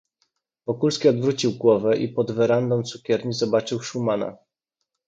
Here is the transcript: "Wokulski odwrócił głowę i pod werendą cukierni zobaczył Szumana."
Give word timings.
"Wokulski 0.67 1.09
odwrócił 1.09 1.51
głowę 1.57 1.97
i 1.97 2.09
pod 2.09 2.31
werendą 2.31 2.83
cukierni 2.83 3.33
zobaczył 3.33 3.79
Szumana." 3.81 4.37